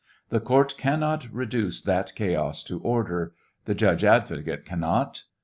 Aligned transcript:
The 0.29 0.39
court 0.39 0.73
cannot 0.79 1.27
reduce 1.31 1.79
that 1.79 2.15
chaos 2.15 2.63
to 2.63 2.79
order. 2.79 3.33
The 3.65 3.75
judge 3.75 4.03
advocate 4.03 4.65
cannot. 4.65 5.25